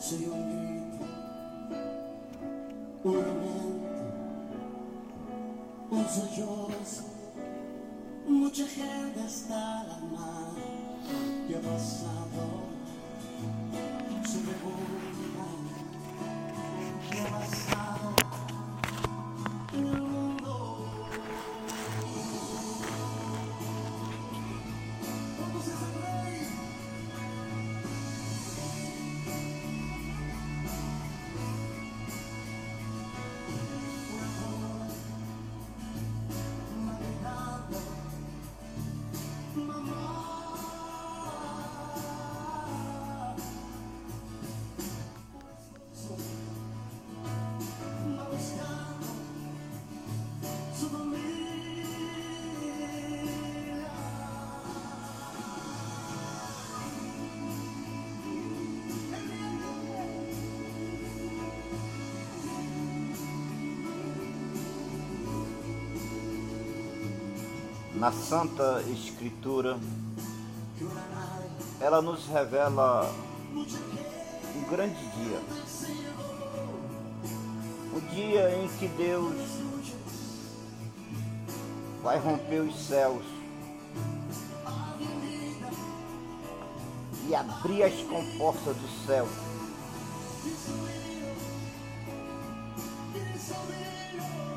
soy 0.00 0.24
un 0.24 0.48
grito, 0.48 1.04
un 3.04 3.18
lamento, 3.18 4.02
un 5.90 6.06
sollozo. 6.08 7.04
Mucha 8.26 8.66
gente 8.66 9.20
está 9.26 9.84
la 9.84 9.98
mano 9.98 10.64
que 11.46 11.54
ha 11.54 11.60
pasado. 11.60 12.70
Se 14.24 14.38
preguntan 14.38 15.19
Na 68.00 68.10
Santa 68.10 68.82
Escritura, 68.88 69.78
ela 71.78 72.00
nos 72.00 72.26
revela 72.28 73.14
um 73.54 74.62
grande 74.70 74.96
dia. 75.10 75.38
O 77.94 78.00
dia 78.14 78.56
em 78.56 78.68
que 78.78 78.88
Deus 78.88 79.34
vai 82.02 82.18
romper 82.18 82.60
os 82.60 82.86
céus 82.86 83.22
e 87.28 87.34
abrir 87.34 87.82
as 87.82 88.00
comportas 88.04 88.76
do 88.78 89.06
céu. 89.06 89.28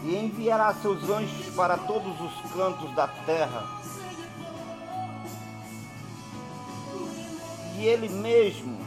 e 0.05 0.17
enviará 0.17 0.73
seus 0.75 1.09
anjos 1.09 1.42
para 1.55 1.77
todos 1.77 2.19
os 2.19 2.51
cantos 2.51 2.93
da 2.95 3.07
terra. 3.07 3.63
E 7.77 7.85
ele 7.85 8.09
mesmo 8.09 8.77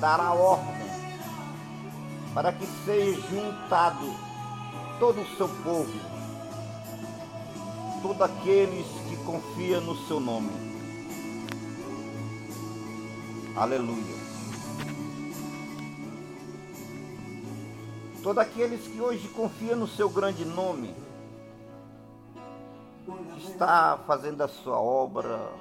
dará 0.00 0.32
ordem 0.32 0.82
para 2.34 2.52
que 2.52 2.66
seja 2.84 3.20
juntado 3.28 4.14
todo 4.98 5.20
o 5.20 5.36
seu 5.36 5.48
povo, 5.48 5.92
todos 8.02 8.22
aqueles 8.22 8.86
que 9.08 9.16
confiam 9.24 9.80
no 9.80 9.96
seu 10.06 10.18
nome. 10.18 10.50
Aleluia. 13.56 14.22
Todos 18.22 18.38
aqueles 18.38 18.80
que 18.82 19.00
hoje 19.00 19.28
confiam 19.28 19.76
no 19.76 19.88
seu 19.88 20.08
grande 20.08 20.44
nome, 20.44 20.94
está 23.62 23.96
fazendo 24.08 24.42
a 24.42 24.48
sua 24.48 24.76
obra, 24.76 25.52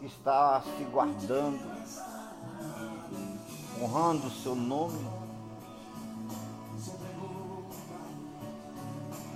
está 0.00 0.62
se 0.62 0.84
guardando, 0.84 1.60
honrando 3.78 4.26
o 4.28 4.30
seu 4.30 4.54
nome. 4.54 5.06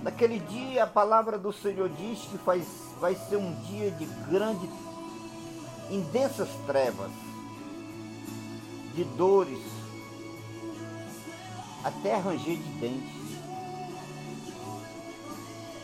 Naquele 0.01 0.39
dia 0.39 0.85
a 0.85 0.87
palavra 0.87 1.37
do 1.37 1.53
Senhor 1.53 1.89
diz 1.89 2.21
que 2.21 2.39
faz, 2.39 2.65
vai 2.99 3.13
ser 3.13 3.35
um 3.35 3.53
dia 3.65 3.91
de 3.91 4.05
grande, 4.27 4.67
intensas 5.91 6.49
trevas, 6.65 7.11
de 8.95 9.03
dores, 9.15 9.59
até 11.83 12.15
ranger 12.15 12.57
de 12.57 12.79
dentes. 12.79 13.18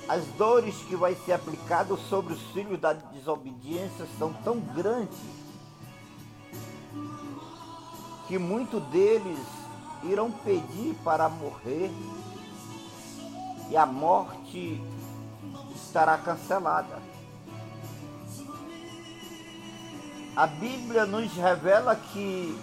As 0.08 0.24
dores 0.38 0.76
que 0.88 0.96
vai 0.96 1.16
ser 1.16 1.34
aplicado 1.34 1.98
sobre 1.98 2.34
os 2.34 2.42
filhos 2.52 2.80
da 2.80 2.94
desobediência 2.94 4.06
são 4.20 4.32
tão 4.32 4.60
grandes 4.60 5.18
que 8.28 8.38
muitos 8.38 8.84
deles 8.90 9.40
irão 10.04 10.32
pedir 10.32 10.96
para 11.04 11.28
morrer 11.28 11.92
e 13.70 13.76
a 13.76 13.86
morte 13.86 14.80
estará 15.76 16.18
cancelada. 16.20 17.02
A 20.36 20.46
Bíblia 20.46 21.06
nos 21.06 21.34
revela 21.34 21.96
que 21.96 22.56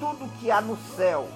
tudo 0.00 0.30
que 0.38 0.50
há 0.50 0.60
no 0.62 0.76
céu 0.96 1.28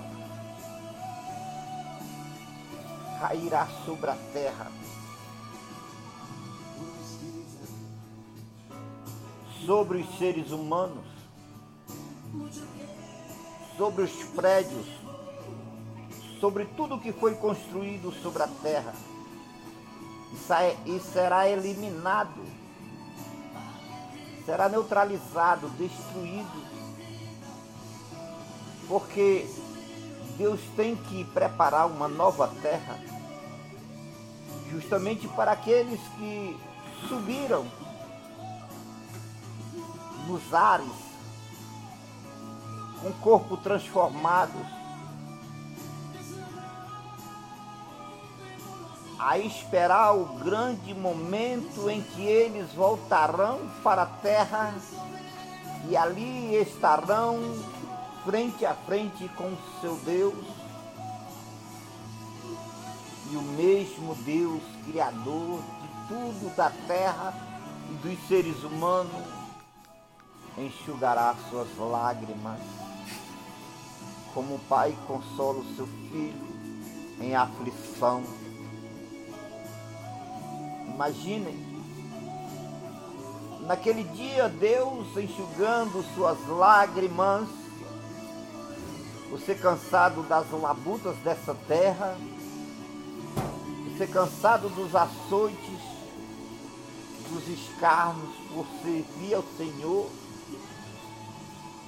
cairá 3.22 3.68
sobre 3.86 4.10
a 4.10 4.16
terra. 4.32 4.66
Sobre 9.64 9.98
os 9.98 10.18
seres 10.18 10.50
humanos, 10.50 11.06
sobre 13.76 14.02
os 14.02 14.12
prédios, 14.34 14.86
sobre 16.40 16.64
tudo 16.64 16.98
que 16.98 17.12
foi 17.12 17.36
construído 17.36 18.10
sobre 18.10 18.42
a 18.42 18.48
terra, 18.48 18.92
e 20.84 20.98
será 20.98 21.48
eliminado, 21.48 22.42
será 24.44 24.68
neutralizado, 24.68 25.68
destruído. 25.78 26.72
Porque 28.88 29.46
Deus 30.36 30.60
tem 30.74 30.96
que 30.96 31.24
preparar 31.26 31.86
uma 31.86 32.08
nova 32.08 32.48
terra, 32.60 33.11
justamente 34.72 35.28
para 35.28 35.52
aqueles 35.52 36.00
que 36.16 36.58
subiram 37.08 37.66
nos 40.26 40.54
ares, 40.54 40.86
com 43.02 43.12
corpo 43.14 43.56
transformado, 43.58 44.58
a 49.18 49.38
esperar 49.38 50.16
o 50.16 50.24
grande 50.38 50.94
momento 50.94 51.88
em 51.88 52.02
que 52.02 52.22
eles 52.22 52.72
voltarão 52.72 53.60
para 53.84 54.02
a 54.02 54.06
terra 54.06 54.74
e 55.88 55.96
ali 55.96 56.56
estarão 56.56 57.38
frente 58.24 58.64
a 58.64 58.74
frente 58.74 59.28
com 59.36 59.52
seu 59.80 59.96
Deus 60.04 60.61
e 63.32 63.36
o 63.36 63.42
mesmo 63.42 64.14
Deus, 64.16 64.62
Criador 64.84 65.60
de 65.80 66.08
tudo 66.08 66.54
da 66.54 66.70
terra 66.86 67.34
e 67.90 67.94
dos 68.06 68.28
seres 68.28 68.62
humanos, 68.62 69.26
enxugará 70.58 71.34
suas 71.48 71.68
lágrimas, 71.78 72.60
como 74.34 74.56
o 74.56 74.60
pai 74.68 74.94
consola 75.06 75.60
o 75.60 75.76
seu 75.76 75.86
filho 75.86 76.52
em 77.20 77.34
aflição. 77.34 78.22
Imaginem, 80.94 81.56
naquele 83.60 84.04
dia 84.04 84.50
Deus 84.50 85.16
enxugando 85.16 86.04
suas 86.14 86.38
lágrimas, 86.48 87.48
você 89.30 89.54
cansado 89.54 90.22
das 90.24 90.50
labutas 90.50 91.16
dessa 91.24 91.54
terra, 91.66 92.14
você 94.02 94.06
cansado 94.08 94.68
dos 94.70 94.96
açoites, 94.96 95.80
dos 97.30 97.48
escarnos 97.48 98.34
por 98.52 98.66
servir 98.82 99.34
ao 99.34 99.44
Senhor, 99.56 100.10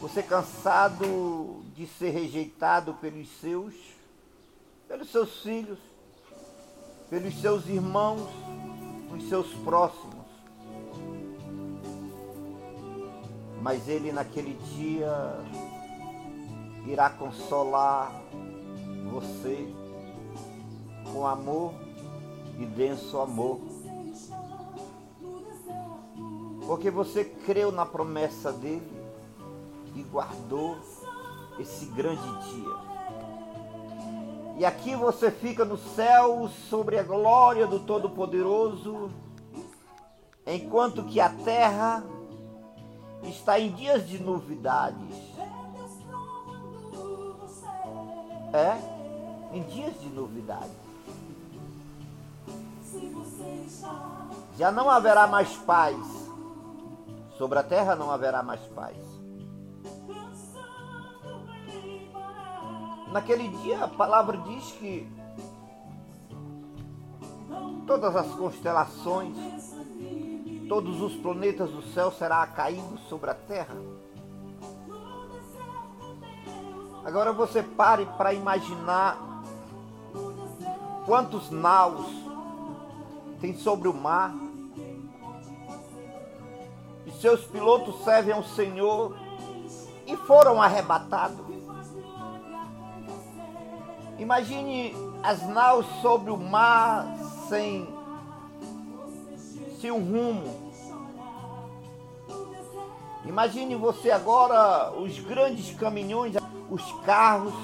você 0.00 0.22
cansado 0.22 1.60
de 1.74 1.88
ser 1.88 2.10
rejeitado 2.10 2.94
pelos 2.94 3.28
seus, 3.40 3.74
pelos 4.86 5.10
seus 5.10 5.42
filhos, 5.42 5.78
pelos 7.10 7.34
seus 7.40 7.66
irmãos, 7.66 8.30
os 9.12 9.28
seus 9.28 9.48
próximos. 9.64 10.14
mas 13.60 13.88
Ele 13.88 14.12
naquele 14.12 14.52
dia 14.76 15.10
irá 16.86 17.08
consolar 17.08 18.12
você 19.10 19.66
com 21.10 21.26
amor 21.26 21.83
e 22.58 22.66
denso 22.66 23.18
amor. 23.18 23.60
Porque 26.66 26.90
você 26.90 27.24
creu 27.24 27.70
na 27.70 27.84
promessa 27.84 28.52
dele 28.52 28.90
e 29.94 30.02
guardou 30.02 30.76
esse 31.58 31.86
grande 31.86 32.22
dia. 32.44 32.94
E 34.56 34.64
aqui 34.64 34.94
você 34.94 35.30
fica 35.30 35.64
no 35.64 35.76
céu 35.76 36.48
sobre 36.70 36.98
a 36.98 37.02
glória 37.02 37.66
do 37.66 37.80
Todo-Poderoso, 37.80 39.10
enquanto 40.46 41.04
que 41.04 41.20
a 41.20 41.28
terra 41.28 42.04
está 43.24 43.58
em 43.58 43.72
dias 43.72 44.06
de 44.06 44.22
novidades. 44.22 45.34
É, 48.52 49.56
em 49.56 49.62
dias 49.64 50.00
de 50.00 50.08
novidades. 50.10 50.83
Já 54.56 54.70
não 54.70 54.88
haverá 54.88 55.26
mais 55.26 55.56
paz. 55.56 55.96
Sobre 57.36 57.58
a 57.58 57.62
terra 57.62 57.96
não 57.96 58.10
haverá 58.10 58.42
mais 58.42 58.60
paz. 58.68 58.96
Naquele 63.12 63.48
dia 63.58 63.84
a 63.84 63.88
palavra 63.88 64.36
diz 64.38 64.72
que 64.72 65.08
todas 67.86 68.16
as 68.16 68.26
constelações, 68.34 69.36
todos 70.68 71.00
os 71.00 71.14
planetas 71.16 71.70
do 71.70 71.82
céu 71.92 72.10
será 72.10 72.46
caído 72.46 72.98
sobre 73.08 73.30
a 73.30 73.34
terra. 73.34 73.76
Agora 77.04 77.32
você 77.32 77.62
pare 77.62 78.06
para 78.16 78.32
imaginar 78.32 79.18
quantos 81.04 81.50
naus 81.50 82.23
tem 83.40 83.56
sobre 83.56 83.88
o 83.88 83.94
mar. 83.94 84.34
E 87.06 87.12
seus 87.12 87.44
pilotos 87.44 88.02
servem 88.04 88.34
ao 88.34 88.44
Senhor 88.44 89.16
e 90.06 90.16
foram 90.16 90.60
arrebatados. 90.60 91.44
Imagine 94.18 94.94
as 95.22 95.46
naus 95.48 95.86
sobre 96.00 96.30
o 96.30 96.36
mar 96.36 97.06
sem, 97.48 97.88
sem 99.80 99.90
um 99.90 99.98
rumo. 99.98 100.72
Imagine 103.24 103.74
você 103.74 104.10
agora 104.10 104.92
os 104.92 105.18
grandes 105.18 105.74
caminhões, 105.76 106.34
os 106.70 106.82
carros 107.04 107.54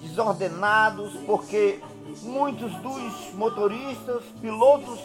desordenados, 0.00 1.12
porque 1.26 1.80
muitos 2.22 2.72
dos 2.76 3.34
motoristas, 3.34 4.22
pilotos 4.40 5.00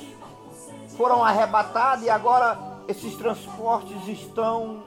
foram 0.98 1.24
arrebatados 1.24 2.06
e 2.06 2.10
agora 2.10 2.58
esses 2.88 3.16
transportes 3.16 4.08
estão 4.08 4.84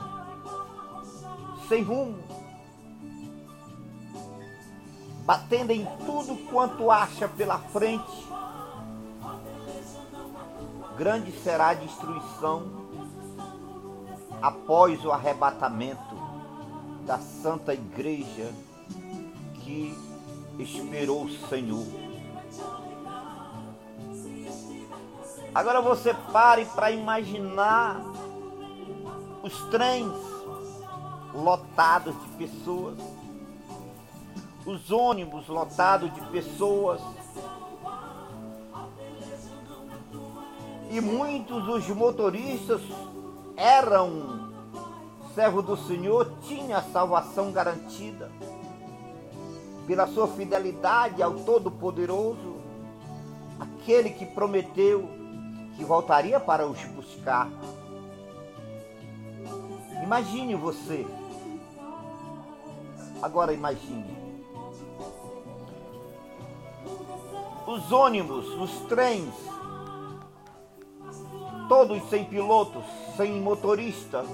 sem 1.69 1.83
rumo 1.83 2.27
batendo 5.27 5.73
em 5.73 5.85
tudo 6.07 6.37
quanto 6.49 6.89
acha 6.89 7.29
pela 7.29 7.59
frente. 7.59 8.27
Grande 10.97 11.33
será 11.43 11.71
a 11.71 11.75
destruição 11.75 12.87
após 14.41 15.05
o 15.05 15.11
arrebatamento 15.11 16.17
da 17.05 17.19
Santa 17.19 17.75
Igreja 17.75 18.55
que 19.65 19.99
esperou 20.61 21.25
o 21.25 21.49
Senhor. 21.49 22.06
Agora 25.57 25.81
você 25.81 26.13
pare 26.33 26.67
para 26.67 26.91
imaginar 26.91 28.01
os 29.43 29.59
trens 29.71 30.13
lotados 31.33 32.15
de 32.21 32.29
pessoas 32.37 32.99
os 34.67 34.91
ônibus 34.91 35.47
lotados 35.47 36.13
de 36.13 36.21
pessoas. 36.27 37.01
E 40.91 41.01
muitos 41.01 41.65
dos 41.65 41.89
motoristas 41.89 42.83
eram 43.57 44.51
servos 45.35 45.65
do 45.65 45.77
Senhor, 45.77 46.33
tinha 46.43 46.79
a 46.79 46.83
salvação 46.83 47.53
garantida 47.53 48.31
pela 49.87 50.07
sua 50.09 50.27
fidelidade 50.27 51.23
ao 51.23 51.35
Todo-Poderoso, 51.35 52.57
aquele 53.61 54.11
que 54.11 54.27
prometeu 54.27 55.16
que 55.77 55.85
voltaria 55.85 56.41
para 56.41 56.67
os 56.67 56.83
buscar. 56.87 57.49
Imagine 60.03 60.55
você. 60.55 61.07
Agora 63.23 63.53
imagine. 63.53 64.17
os 67.67 67.91
ônibus, 67.91 68.47
os 68.61 68.71
trens, 68.89 69.35
todos 71.69 72.01
sem 72.09 72.25
pilotos, 72.25 72.85
sem 73.17 73.41
motorista, 73.41 74.25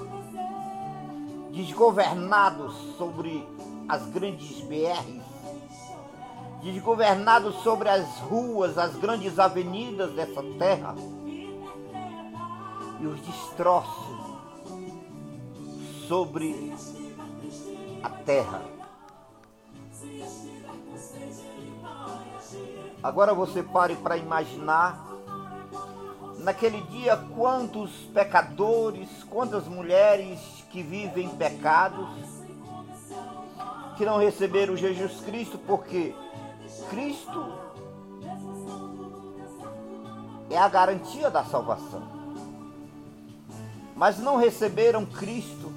desgovernados 1.50 2.74
sobre 2.98 3.46
as 3.88 4.06
grandes 4.08 4.60
BRs, 4.60 5.22
desgovernados 6.62 7.54
sobre 7.62 7.88
as 7.88 8.06
ruas, 8.18 8.76
as 8.76 8.94
grandes 8.96 9.38
avenidas 9.38 10.12
dessa 10.12 10.42
terra, 10.58 10.94
e 13.02 13.06
os 13.06 13.20
destroços 13.20 14.16
sobre 16.06 16.72
a 18.00 18.08
terra. 18.08 18.62
Agora 23.02 23.34
você 23.34 23.60
pare 23.60 23.96
para 23.96 24.16
imaginar 24.16 25.04
naquele 26.38 26.80
dia 26.82 27.16
quantos 27.34 27.90
pecadores, 28.14 29.08
quantas 29.24 29.66
mulheres 29.66 30.38
que 30.70 30.80
vivem 30.80 31.28
pecados, 31.30 32.08
que 33.96 34.04
não 34.04 34.18
receberam 34.18 34.76
Jesus 34.76 35.20
Cristo, 35.22 35.58
porque 35.58 36.14
Cristo 36.88 37.52
é 40.48 40.56
a 40.56 40.68
garantia 40.68 41.28
da 41.28 41.44
salvação. 41.44 42.21
Mas 43.94 44.18
não 44.18 44.36
receberam 44.36 45.04
Cristo. 45.04 45.72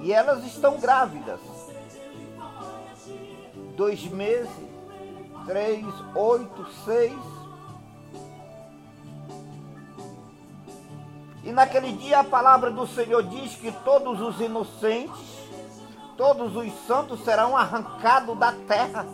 E 0.00 0.12
elas 0.12 0.44
estão 0.44 0.78
grávidas 0.78 1.40
dois 3.76 4.02
meses, 4.04 4.50
três, 5.46 5.84
oito, 6.14 6.66
seis. 6.84 7.18
E 11.42 11.52
naquele 11.52 11.92
dia 11.92 12.20
a 12.20 12.24
palavra 12.24 12.70
do 12.70 12.86
Senhor 12.86 13.22
diz 13.24 13.54
que 13.56 13.70
todos 13.84 14.20
os 14.20 14.40
inocentes, 14.40 15.20
todos 16.16 16.56
os 16.56 16.72
santos 16.86 17.22
serão 17.22 17.56
arrancados 17.56 18.38
da 18.38 18.52
terra. 18.52 19.06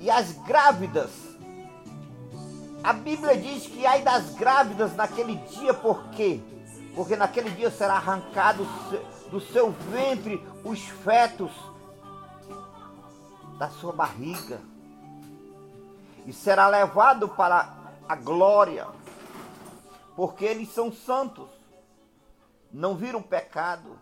E 0.00 0.10
as 0.10 0.32
grávidas, 0.32 1.10
a 2.82 2.92
Bíblia 2.92 3.36
diz 3.36 3.66
que 3.66 3.86
ai 3.86 4.02
das 4.02 4.34
grávidas 4.34 4.94
naquele 4.96 5.36
dia, 5.36 5.74
por 5.74 6.08
quê? 6.10 6.40
Porque 6.94 7.16
naquele 7.16 7.50
dia 7.50 7.70
será 7.70 7.94
arrancado 7.94 8.66
do 9.30 9.40
seu 9.40 9.70
ventre 9.70 10.44
os 10.64 10.80
fetos 10.80 11.52
da 13.58 13.68
sua 13.68 13.92
barriga 13.92 14.60
e 16.26 16.32
será 16.32 16.66
levado 16.68 17.28
para 17.28 17.74
a 18.08 18.16
glória, 18.16 18.86
porque 20.16 20.44
eles 20.44 20.72
são 20.72 20.92
santos, 20.92 21.48
não 22.72 22.96
viram 22.96 23.22
pecado. 23.22 23.98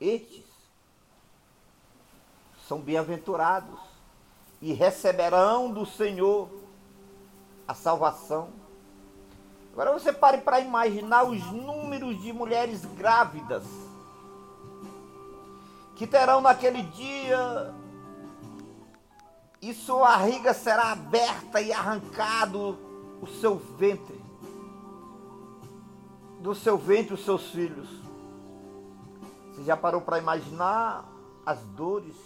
Estes 0.00 0.44
são 2.68 2.80
bem-aventurados 2.80 3.80
e 4.60 4.72
receberão 4.72 5.70
do 5.70 5.84
Senhor 5.86 6.63
a 7.66 7.74
salvação 7.74 8.64
Agora 9.74 9.92
você 9.92 10.12
pare 10.12 10.38
para 10.38 10.60
imaginar 10.60 11.24
os 11.24 11.44
números 11.50 12.22
de 12.22 12.32
mulheres 12.32 12.84
grávidas 12.84 13.64
que 15.96 16.06
terão 16.06 16.40
naquele 16.40 16.80
dia 16.82 17.74
e 19.60 19.74
sua 19.74 20.10
barriga 20.10 20.54
será 20.54 20.92
aberta 20.92 21.60
e 21.60 21.72
arrancado 21.72 22.78
o 23.20 23.26
seu 23.26 23.56
ventre. 23.76 24.22
Do 26.38 26.54
seu 26.54 26.78
ventre 26.78 27.14
os 27.14 27.24
seus 27.24 27.50
filhos. 27.50 27.88
Você 29.48 29.64
já 29.64 29.76
parou 29.76 30.00
para 30.00 30.18
imaginar 30.18 31.04
as 31.44 31.58
dores 31.58 32.16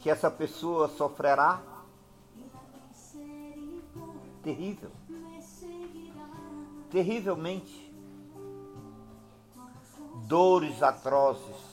que 0.00 0.08
essa 0.08 0.30
pessoa 0.30 0.86
sofrerá? 0.86 1.60
Terrível. 4.46 4.92
Terrivelmente. 6.88 7.92
Dores 10.28 10.84
atrozes 10.84 11.66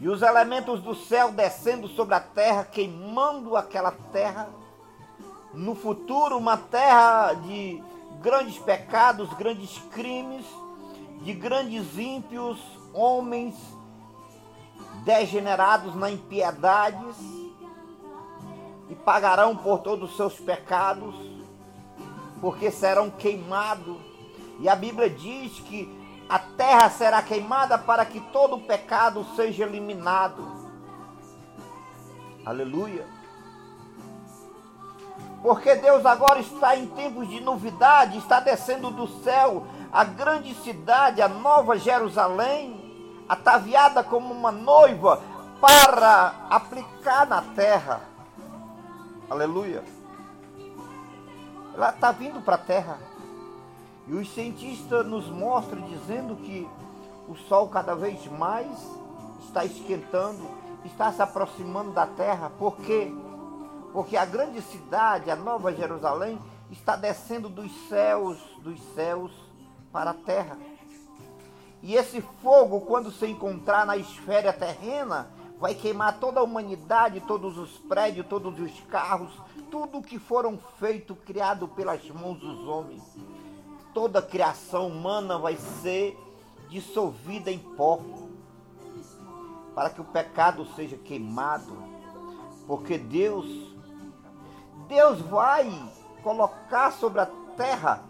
e 0.00 0.08
os 0.08 0.22
elementos 0.22 0.82
do 0.82 0.96
céu 0.96 1.30
descendo 1.30 1.86
sobre 1.86 2.14
a 2.14 2.20
terra, 2.20 2.64
queimando 2.64 3.56
aquela 3.56 3.92
terra. 3.92 4.48
No 5.52 5.76
futuro, 5.76 6.38
uma 6.38 6.56
terra 6.56 7.34
de 7.34 7.82
grandes 8.20 8.58
pecados, 8.58 9.32
grandes 9.34 9.78
crimes, 9.92 10.44
de 11.22 11.34
grandes 11.34 11.98
ímpios, 11.98 12.58
homens 12.94 13.54
degenerados 15.04 15.94
na 15.94 16.10
impiedade 16.10 17.04
e 18.90 18.94
pagarão 18.96 19.56
por 19.56 19.78
todos 19.78 20.10
os 20.10 20.16
seus 20.16 20.34
pecados, 20.34 21.14
porque 22.40 22.70
serão 22.70 23.08
queimados. 23.08 23.96
E 24.58 24.68
a 24.68 24.74
Bíblia 24.74 25.08
diz 25.08 25.60
que 25.60 25.88
a 26.28 26.38
terra 26.38 26.90
será 26.90 27.22
queimada 27.22 27.78
para 27.78 28.04
que 28.04 28.20
todo 28.32 28.56
o 28.56 28.60
pecado 28.60 29.24
seja 29.36 29.64
eliminado. 29.64 30.44
Aleluia. 32.44 33.06
Porque 35.42 35.74
Deus 35.76 36.04
agora 36.04 36.40
está 36.40 36.76
em 36.76 36.86
tempos 36.88 37.28
de 37.28 37.40
novidade, 37.40 38.18
está 38.18 38.40
descendo 38.40 38.90
do 38.90 39.08
céu 39.22 39.66
a 39.92 40.04
grande 40.04 40.54
cidade, 40.54 41.22
a 41.22 41.28
nova 41.28 41.78
Jerusalém, 41.78 43.24
ataviada 43.28 44.04
como 44.04 44.34
uma 44.34 44.52
noiva 44.52 45.20
para 45.60 46.34
aplicar 46.50 47.26
na 47.26 47.42
terra. 47.42 48.00
Aleluia. 49.30 49.84
Ela 51.72 51.90
está 51.90 52.10
vindo 52.10 52.44
para 52.44 52.56
a 52.56 52.58
terra. 52.58 52.98
E 54.08 54.12
os 54.12 54.28
cientistas 54.34 55.06
nos 55.06 55.28
mostram 55.28 55.82
dizendo 55.82 56.34
que 56.34 56.68
o 57.28 57.36
Sol 57.36 57.68
cada 57.68 57.94
vez 57.94 58.26
mais 58.26 58.76
está 59.44 59.64
esquentando, 59.64 60.40
está 60.84 61.12
se 61.12 61.22
aproximando 61.22 61.92
da 61.92 62.08
Terra. 62.08 62.50
Por 62.58 62.76
quê? 62.78 63.12
Porque 63.92 64.16
a 64.16 64.24
grande 64.24 64.60
cidade, 64.62 65.30
a 65.30 65.36
Nova 65.36 65.72
Jerusalém, 65.72 66.36
está 66.68 66.96
descendo 66.96 67.48
dos 67.48 67.70
céus, 67.88 68.36
dos 68.64 68.80
céus 68.96 69.30
para 69.92 70.10
a 70.10 70.14
terra. 70.14 70.58
E 71.80 71.94
esse 71.94 72.20
fogo, 72.42 72.80
quando 72.80 73.12
se 73.12 73.28
encontrar 73.28 73.86
na 73.86 73.96
esfera 73.96 74.52
terrena, 74.52 75.30
vai 75.60 75.74
queimar 75.74 76.18
toda 76.18 76.40
a 76.40 76.42
humanidade, 76.42 77.20
todos 77.20 77.58
os 77.58 77.70
prédios, 77.72 78.26
todos 78.26 78.58
os 78.58 78.80
carros, 78.88 79.30
tudo 79.70 80.00
que 80.00 80.18
foram 80.18 80.58
feito, 80.78 81.14
criado 81.14 81.68
pelas 81.68 82.02
mãos 82.10 82.38
dos 82.38 82.66
homens. 82.66 83.02
Toda 83.92 84.20
a 84.20 84.22
criação 84.22 84.88
humana 84.88 85.38
vai 85.38 85.56
ser 85.56 86.18
dissolvida 86.70 87.50
em 87.50 87.58
pó, 87.58 88.00
para 89.74 89.90
que 89.90 90.00
o 90.00 90.04
pecado 90.04 90.66
seja 90.74 90.96
queimado, 90.96 91.76
porque 92.66 92.96
Deus, 92.96 93.46
Deus 94.88 95.20
vai 95.20 95.70
colocar 96.22 96.90
sobre 96.92 97.20
a 97.20 97.26
terra 97.56 98.02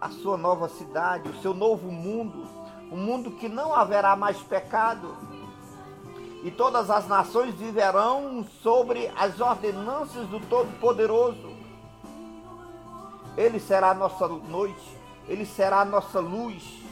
a 0.00 0.10
sua 0.10 0.36
nova 0.36 0.68
cidade, 0.68 1.30
o 1.30 1.40
seu 1.40 1.52
novo 1.52 1.90
mundo, 1.90 2.46
um 2.92 2.96
mundo 2.96 3.32
que 3.32 3.48
não 3.48 3.74
haverá 3.74 4.14
mais 4.14 4.36
pecado. 4.38 5.35
E 6.42 6.50
todas 6.50 6.90
as 6.90 7.08
nações 7.08 7.54
viverão 7.54 8.46
sobre 8.62 9.10
as 9.16 9.40
ordenanças 9.40 10.26
do 10.28 10.38
Todo-Poderoso. 10.48 11.56
Ele 13.36 13.58
será 13.58 13.90
a 13.90 13.94
nossa 13.94 14.28
noite, 14.28 14.98
ele 15.28 15.44
será 15.44 15.80
a 15.80 15.84
nossa 15.84 16.20
luz. 16.20 16.84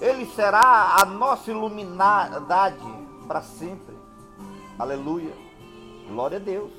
Ele 0.00 0.26
será 0.26 0.96
a 1.00 1.04
nossa 1.04 1.50
iluminidade 1.50 2.82
para 3.28 3.40
sempre. 3.40 3.96
Aleluia. 4.76 5.32
Glória 6.08 6.38
a 6.38 6.40
Deus. 6.40 6.72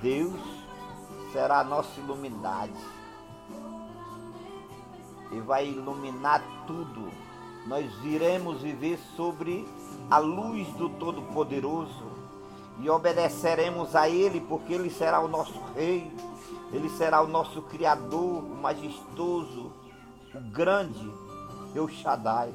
Deus 0.00 0.40
será 1.32 1.60
a 1.60 1.64
nossa 1.64 2.00
iluminidade. 2.00 2.72
E 5.30 5.40
vai 5.40 5.66
iluminar 5.68 6.42
tudo. 6.66 7.10
Nós 7.66 7.86
iremos 8.04 8.60
viver 8.60 8.98
sobre 9.16 9.66
a 10.10 10.18
luz 10.18 10.66
do 10.74 10.88
Todo-Poderoso 10.88 12.12
e 12.80 12.90
obedeceremos 12.90 13.94
a 13.94 14.08
Ele, 14.08 14.40
porque 14.40 14.72
Ele 14.72 14.90
será 14.90 15.20
o 15.20 15.28
nosso 15.28 15.60
Rei 15.74 16.10
ele 16.72 16.88
será 16.88 17.20
o 17.20 17.28
nosso 17.28 17.60
Criador, 17.62 18.42
o 18.42 18.56
majestoso, 18.56 19.70
o 20.34 20.40
grande, 20.50 21.12
El 21.74 21.86
Shaddai. 21.86 22.50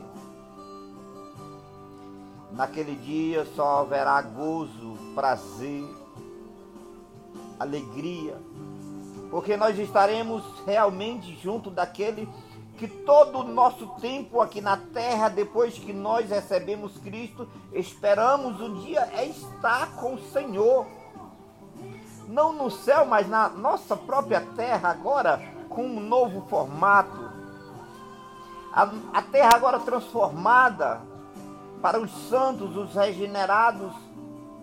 Naquele 2.51 2.95
dia 2.95 3.45
só 3.55 3.81
haverá 3.81 4.19
gozo, 4.23 4.97
prazer, 5.13 5.85
alegria, 7.59 8.37
porque 9.29 9.55
nós 9.55 9.77
estaremos 9.77 10.43
realmente 10.65 11.35
junto 11.35 11.69
daquele 11.69 12.27
que 12.77 12.87
todo 12.87 13.39
o 13.39 13.43
nosso 13.43 13.87
tempo 13.99 14.39
aqui 14.39 14.61
na 14.61 14.77
terra, 14.77 15.29
depois 15.29 15.77
que 15.77 15.91
nós 15.91 16.29
recebemos 16.29 16.97
Cristo, 16.99 17.47
esperamos 17.73 18.61
um 18.61 18.75
dia 18.81 19.09
é 19.13 19.25
estar 19.25 19.95
com 19.95 20.13
o 20.13 20.21
Senhor 20.31 20.85
não 22.27 22.51
no 22.51 22.69
céu, 22.69 23.05
mas 23.05 23.27
na 23.27 23.49
nossa 23.49 23.95
própria 23.95 24.41
terra, 24.55 24.89
agora 24.89 25.41
com 25.69 25.83
um 25.83 25.99
novo 25.99 26.45
formato. 26.49 27.31
A, 28.73 28.89
a 29.13 29.21
terra 29.21 29.55
agora 29.55 29.79
transformada 29.79 31.01
para 31.81 31.99
os 31.99 32.11
santos, 32.29 32.75
os 32.75 32.93
regenerados, 32.93 33.93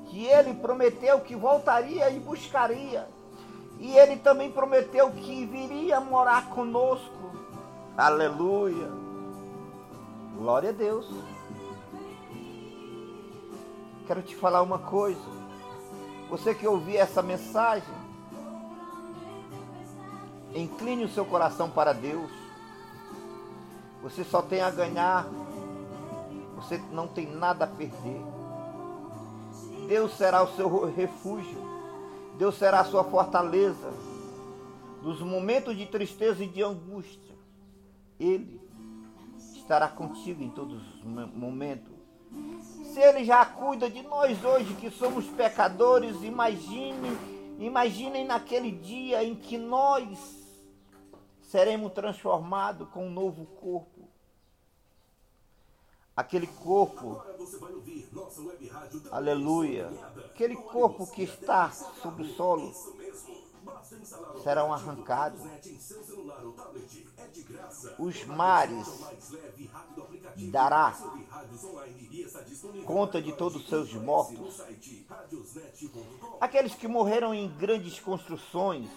que 0.06 0.26
ele 0.26 0.54
prometeu 0.54 1.20
que 1.20 1.34
voltaria 1.34 2.10
e 2.10 2.20
buscaria. 2.20 3.08
E 3.80 3.96
ele 3.96 4.16
também 4.16 4.50
prometeu 4.50 5.10
que 5.10 5.46
viria 5.46 5.98
morar 6.00 6.50
conosco. 6.50 7.34
Aleluia. 7.96 8.90
Glória 10.36 10.70
a 10.70 10.72
Deus. 10.72 11.06
Quero 14.04 14.20
te 14.20 14.34
falar 14.34 14.62
uma 14.62 14.80
coisa. 14.80 15.20
Você 16.28 16.52
que 16.56 16.66
ouvir 16.66 16.96
essa 16.96 17.22
mensagem, 17.22 17.94
incline 20.52 21.04
o 21.04 21.08
seu 21.08 21.24
coração 21.24 21.70
para 21.70 21.92
Deus. 21.92 22.32
Você 24.02 24.24
só 24.24 24.42
tem 24.42 24.60
a 24.60 24.70
ganhar, 24.72 25.28
você 26.56 26.82
não 26.90 27.06
tem 27.06 27.26
nada 27.26 27.64
a 27.64 27.68
perder. 27.68 28.20
Deus 29.86 30.16
será 30.16 30.42
o 30.42 30.48
seu 30.56 30.92
refúgio, 30.92 31.58
Deus 32.36 32.56
será 32.56 32.80
a 32.80 32.84
sua 32.84 33.04
fortaleza. 33.04 33.92
Nos 35.00 35.20
momentos 35.20 35.76
de 35.76 35.86
tristeza 35.86 36.42
e 36.42 36.48
de 36.48 36.60
angústia, 36.60 37.33
Ele 38.18 38.60
estará 39.56 39.88
contigo 39.88 40.42
em 40.42 40.50
todos 40.50 40.82
os 40.96 41.04
momentos. 41.04 41.92
Se 42.92 43.00
ele 43.00 43.24
já 43.24 43.44
cuida 43.44 43.88
de 43.88 44.02
nós 44.02 44.44
hoje 44.44 44.74
que 44.74 44.90
somos 44.90 45.26
pecadores, 45.26 46.22
imagine, 46.22 47.16
imaginem 47.58 48.24
naquele 48.24 48.70
dia 48.70 49.24
em 49.24 49.34
que 49.34 49.56
nós 49.56 50.18
seremos 51.42 51.92
transformados 51.92 52.88
com 52.88 53.06
um 53.06 53.10
novo 53.10 53.46
corpo. 53.46 54.08
Aquele 56.16 56.46
corpo, 56.46 57.20
aleluia, 59.10 59.90
aquele 60.26 60.54
corpo 60.54 61.10
que 61.10 61.22
está 61.22 61.70
sobre 61.70 62.22
o 62.22 62.34
solo 62.34 62.72
serão 64.42 64.72
arrancados. 64.72 65.40
Os 67.98 68.24
mares 68.24 68.88
dará 70.50 70.94
conta 72.84 73.20
de 73.20 73.32
todos 73.32 73.62
os 73.62 73.68
seus 73.68 73.92
mortos. 73.94 74.62
Aqueles 76.40 76.74
que 76.74 76.88
morreram 76.88 77.34
em 77.34 77.48
grandes 77.48 77.98
construções, 78.00 78.88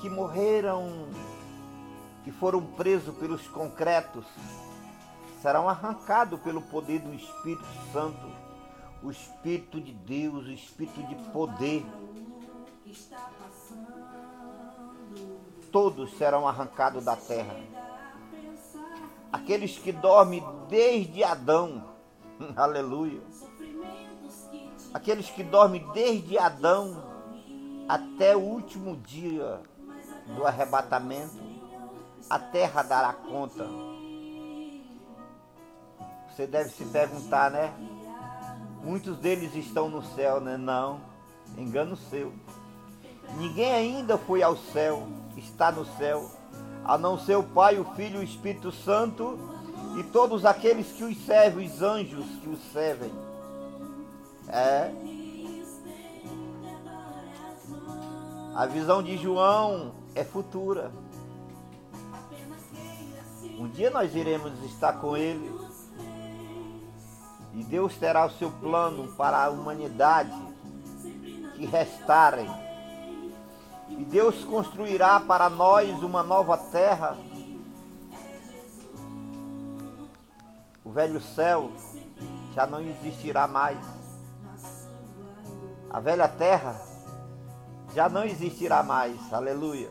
que 0.00 0.08
morreram, 0.08 1.08
que 2.24 2.32
foram 2.32 2.64
presos 2.64 3.14
pelos 3.16 3.46
concretos, 3.48 4.24
serão 5.42 5.68
arrancados 5.68 6.38
pelo 6.40 6.62
poder 6.62 7.00
do 7.00 7.14
Espírito 7.14 7.66
Santo, 7.92 8.39
o 9.02 9.10
Espírito 9.10 9.80
de 9.80 9.92
Deus, 9.92 10.46
o 10.46 10.50
Espírito 10.50 11.02
de 11.02 11.14
poder. 11.30 11.84
Todos 15.72 16.12
serão 16.18 16.46
arrancados 16.46 17.04
da 17.04 17.16
terra. 17.16 17.56
Aqueles 19.32 19.78
que 19.78 19.92
dormem 19.92 20.44
desde 20.68 21.22
Adão, 21.22 21.84
aleluia. 22.56 23.20
Aqueles 24.92 25.30
que 25.30 25.44
dormem 25.44 25.86
desde 25.92 26.36
Adão 26.36 27.10
até 27.88 28.36
o 28.36 28.40
último 28.40 28.96
dia 28.96 29.60
do 30.34 30.46
arrebatamento, 30.46 31.38
a 32.28 32.38
terra 32.38 32.82
dará 32.82 33.12
conta. 33.12 33.66
Você 36.28 36.46
deve 36.46 36.70
se 36.70 36.84
perguntar, 36.86 37.50
né? 37.50 37.72
Muitos 38.82 39.16
deles 39.18 39.54
estão 39.54 39.88
no 39.88 40.02
céu, 40.02 40.40
né? 40.40 40.56
Não, 40.56 41.00
engano 41.56 41.96
seu. 41.96 42.32
Ninguém 43.36 43.72
ainda 43.72 44.18
foi 44.18 44.42
ao 44.42 44.56
céu, 44.56 45.06
está 45.36 45.70
no 45.70 45.84
céu, 45.96 46.30
a 46.84 46.98
não 46.98 47.18
ser 47.18 47.36
o 47.36 47.42
Pai, 47.42 47.78
o 47.78 47.84
Filho 47.94 48.16
e 48.16 48.20
o 48.20 48.24
Espírito 48.24 48.72
Santo 48.72 49.38
e 49.98 50.02
todos 50.04 50.44
aqueles 50.44 50.88
que 50.92 51.04
os 51.04 51.16
servem, 51.24 51.66
os 51.66 51.82
anjos 51.82 52.26
que 52.42 52.48
os 52.48 52.60
servem. 52.72 53.12
É. 54.48 54.90
A 58.54 58.66
visão 58.66 59.02
de 59.02 59.16
João 59.16 59.92
é 60.14 60.24
futura. 60.24 60.90
Um 63.58 63.68
dia 63.68 63.90
nós 63.90 64.14
iremos 64.14 64.52
estar 64.64 64.94
com 64.94 65.16
ele. 65.16 65.50
E 67.60 67.64
Deus 67.64 67.94
terá 67.94 68.24
o 68.24 68.30
seu 68.30 68.50
plano 68.50 69.06
para 69.16 69.44
a 69.44 69.50
humanidade 69.50 70.32
que 71.54 71.66
restarem. 71.66 72.50
E 73.90 74.02
Deus 74.02 74.42
construirá 74.44 75.20
para 75.20 75.50
nós 75.50 76.02
uma 76.02 76.22
nova 76.22 76.56
terra. 76.56 77.18
O 80.82 80.90
velho 80.90 81.20
céu 81.20 81.70
já 82.54 82.66
não 82.66 82.80
existirá 82.80 83.46
mais. 83.46 83.78
A 85.90 86.00
velha 86.00 86.28
terra 86.28 86.80
já 87.94 88.08
não 88.08 88.24
existirá 88.24 88.82
mais. 88.82 89.30
Aleluia. 89.34 89.90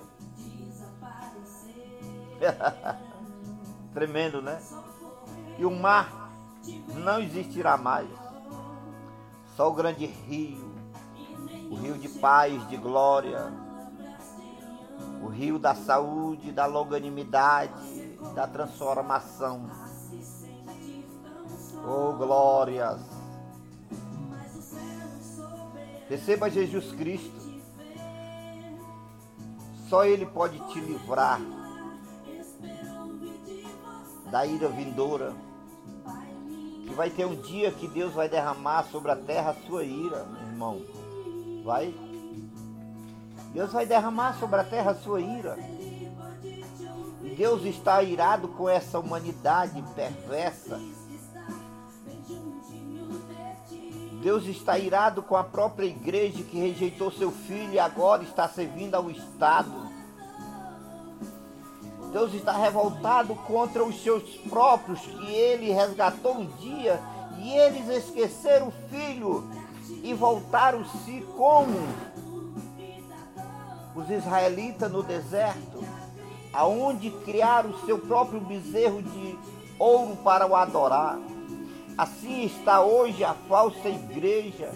Tremendo, 3.93 4.41
né? 4.41 4.59
E 5.59 5.63
o 5.63 5.69
mar 5.69 6.18
não 7.03 7.19
existirá 7.19 7.77
mais. 7.77 8.09
Só 9.55 9.69
o 9.69 9.73
grande 9.73 10.05
rio, 10.05 10.73
o 11.69 11.75
rio 11.75 11.97
de 11.97 12.07
paz, 12.07 12.67
de 12.69 12.77
glória, 12.77 13.51
o 15.21 15.27
rio 15.27 15.59
da 15.59 15.75
saúde, 15.75 16.51
da 16.51 16.65
longanimidade, 16.65 18.17
da 18.35 18.47
transformação. 18.47 19.69
Oh, 21.85 22.13
glórias! 22.13 23.01
Receba 26.09 26.49
Jesus 26.49 26.91
Cristo. 26.93 27.49
Só 29.87 30.05
Ele 30.05 30.25
pode 30.25 30.59
te 30.71 30.79
livrar 30.79 31.39
da 34.31 34.45
ira 34.45 34.69
vindoura. 34.69 35.33
Vai 36.99 37.09
ter 37.09 37.23
um 37.23 37.33
dia 37.33 37.71
que 37.71 37.87
Deus 37.87 38.13
vai 38.13 38.27
derramar 38.27 38.83
sobre 38.91 39.09
a 39.09 39.15
terra 39.15 39.51
a 39.51 39.65
sua 39.65 39.85
ira, 39.85 40.25
meu 40.25 40.41
irmão. 40.41 40.81
Vai. 41.63 41.95
Deus 43.53 43.71
vai 43.71 43.85
derramar 43.85 44.37
sobre 44.37 44.59
a 44.59 44.65
terra 44.65 44.91
a 44.91 44.95
sua 44.95 45.21
ira. 45.21 45.57
E 47.23 47.35
Deus 47.37 47.63
está 47.63 48.03
irado 48.03 48.49
com 48.49 48.67
essa 48.67 48.99
humanidade 48.99 49.81
perversa. 49.95 50.77
Deus 54.21 54.43
está 54.43 54.77
irado 54.77 55.23
com 55.23 55.37
a 55.37 55.43
própria 55.45 55.85
igreja 55.85 56.43
que 56.43 56.59
rejeitou 56.59 57.09
seu 57.09 57.31
filho 57.31 57.75
e 57.75 57.79
agora 57.79 58.23
está 58.23 58.45
servindo 58.49 58.95
ao 58.95 59.09
Estado. 59.09 59.88
Deus 62.11 62.33
está 62.33 62.51
revoltado 62.53 63.35
contra 63.35 63.83
os 63.83 64.01
seus 64.01 64.23
próprios 64.49 64.99
que 64.99 65.31
ele 65.31 65.71
resgatou 65.71 66.37
um 66.37 66.45
dia 66.57 66.99
e 67.37 67.53
eles 67.53 67.87
esqueceram 67.87 68.69
o 68.69 68.73
filho 68.89 69.47
e 70.03 70.13
voltaram-se 70.13 71.21
como 71.37 71.77
os 73.95 74.09
israelitas 74.09 74.91
no 74.91 75.03
deserto, 75.03 75.83
aonde 76.53 77.11
criaram 77.11 77.71
o 77.71 77.85
seu 77.85 77.99
próprio 77.99 78.39
bezerro 78.41 79.01
de 79.01 79.37
ouro 79.77 80.15
para 80.17 80.47
o 80.47 80.55
adorar. 80.55 81.19
Assim 81.97 82.43
está 82.43 82.81
hoje 82.81 83.23
a 83.23 83.33
falsa 83.33 83.87
igreja, 83.87 84.71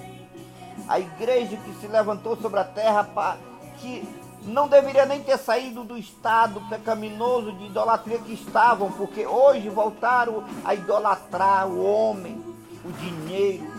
a 0.88 1.00
igreja 1.00 1.58
que 1.58 1.74
se 1.80 1.88
levantou 1.88 2.36
sobre 2.38 2.60
a 2.60 2.65
terra 2.65 3.04
para 3.04 3.38
que 3.80 4.08
não 4.45 4.67
deveria 4.67 5.06
nem 5.06 5.23
ter 5.23 5.38
saído 5.38 5.84
do 5.84 5.97
estado 5.97 6.62
pecaminoso 6.69 7.51
de 7.53 7.65
idolatria 7.65 8.19
que 8.19 8.34
estavam, 8.34 8.91
porque 8.91 9.25
hoje 9.25 9.69
voltaram 9.69 10.43
a 10.65 10.73
idolatrar 10.73 11.67
o 11.67 11.84
homem, 11.84 12.43
o 12.84 12.91
dinheiro, 12.91 13.71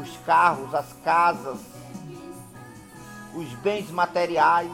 os 0.00 0.16
carros, 0.18 0.72
as 0.74 0.92
casas, 1.04 1.58
os 3.34 3.48
bens 3.54 3.90
materiais. 3.90 4.70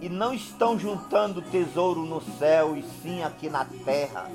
E 0.00 0.08
não 0.08 0.32
estão 0.32 0.78
juntando 0.78 1.42
tesouro 1.42 2.06
no 2.06 2.22
céu 2.38 2.74
e 2.74 2.82
sim 3.02 3.22
aqui 3.22 3.50
na 3.50 3.66
terra. 3.84 4.30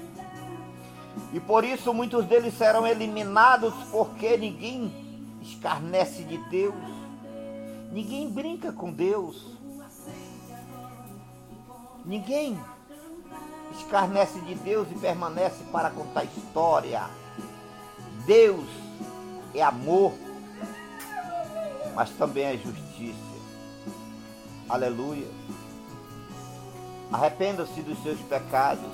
E 1.34 1.40
por 1.40 1.64
isso 1.64 1.92
muitos 1.92 2.26
deles 2.26 2.56
serão 2.56 2.86
eliminados, 2.86 3.74
porque 3.92 4.38
ninguém 4.38 4.94
escarnece 5.42 6.24
de 6.24 6.38
Deus 6.50 6.76
Ninguém 7.96 8.30
brinca 8.30 8.74
com 8.74 8.92
Deus. 8.92 9.42
Ninguém 12.04 12.60
escarnece 13.80 14.38
de 14.42 14.54
Deus 14.54 14.86
e 14.92 14.96
permanece 14.96 15.64
para 15.72 15.90
contar 15.90 16.26
história. 16.26 17.10
Deus 18.26 18.68
é 19.54 19.62
amor, 19.62 20.12
mas 21.96 22.10
também 22.10 22.44
é 22.44 22.58
justiça. 22.58 23.16
Aleluia. 24.68 25.32
Arrependa-se 27.14 27.82
dos 27.82 28.04
seus 28.04 28.20
pecados 28.24 28.92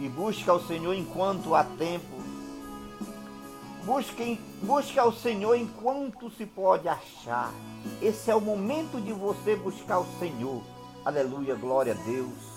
e 0.00 0.08
busca 0.08 0.54
o 0.54 0.66
Senhor 0.66 0.94
enquanto 0.94 1.54
há 1.54 1.64
tempo 1.64 2.15
Busquem, 3.86 4.40
busque 4.62 4.98
ao 4.98 5.12
Senhor 5.12 5.54
enquanto 5.54 6.28
se 6.32 6.44
pode 6.44 6.88
achar. 6.88 7.54
Esse 8.02 8.32
é 8.32 8.34
o 8.34 8.40
momento 8.40 9.00
de 9.00 9.12
você 9.12 9.54
buscar 9.54 10.00
o 10.00 10.18
Senhor. 10.18 10.60
Aleluia, 11.04 11.54
glória 11.54 11.92
a 11.92 12.04
Deus. 12.04 12.56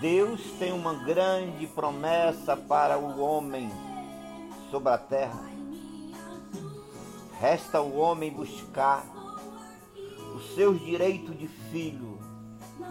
Deus 0.00 0.40
tem 0.58 0.72
uma 0.72 0.94
grande 0.94 1.66
promessa 1.66 2.56
para 2.56 2.98
o 2.98 3.20
homem 3.20 3.70
sobre 4.70 4.88
a 4.88 4.96
terra. 4.96 5.44
Resta 7.38 7.82
o 7.82 7.98
homem 7.98 8.32
buscar 8.32 9.04
os 10.34 10.54
seus 10.54 10.80
direitos 10.80 11.38
de 11.38 11.48
filho 11.48 12.18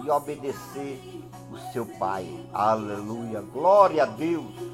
e 0.05 0.09
obedecer 0.11 1.20
seu 1.71 1.85
Pai. 1.85 2.27
Aleluia. 2.53 3.41
Glória 3.41 4.03
a 4.03 4.05
Deus. 4.05 4.70